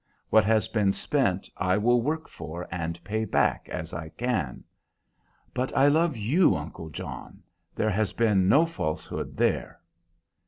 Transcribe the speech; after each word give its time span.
What 0.31 0.45
has 0.45 0.67
been 0.67 0.93
spent 0.93 1.47
I 1.57 1.77
will 1.77 2.01
work 2.01 2.27
for 2.27 2.67
and 2.71 2.99
pay 3.03 3.23
back 3.23 3.69
as 3.69 3.93
I 3.93 4.09
can. 4.09 4.63
But 5.53 5.77
I 5.77 5.89
love 5.89 6.17
you, 6.17 6.55
uncle 6.55 6.89
John; 6.89 7.43
there 7.75 7.91
has 7.91 8.11
been 8.11 8.49
no 8.49 8.65
falsehood 8.65 9.37
there." 9.37 9.79